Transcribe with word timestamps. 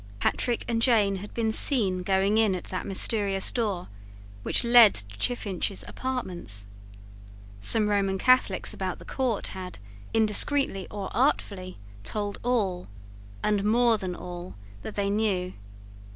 Patrick 0.19 0.65
and 0.67 0.81
Jane 0.81 1.17
had 1.17 1.31
been 1.31 1.51
seen 1.53 2.01
going 2.01 2.39
in 2.39 2.55
at 2.55 2.63
that 2.65 2.87
mysterious 2.87 3.51
door 3.51 3.87
which 4.41 4.63
led 4.63 4.95
to 4.95 5.17
Chiffinch's 5.19 5.83
apartments. 5.87 6.65
Some 7.59 7.87
Roman 7.87 8.17
Catholics 8.17 8.73
about 8.73 8.97
the 8.97 9.05
court 9.05 9.49
had, 9.49 9.77
indiscreetly 10.11 10.87
or 10.89 11.15
artfully, 11.15 11.77
told 12.03 12.39
all, 12.41 12.87
and 13.43 13.63
more 13.63 13.99
than 13.99 14.15
all, 14.15 14.55
that 14.81 14.95
they 14.95 15.11
knew. 15.11 15.53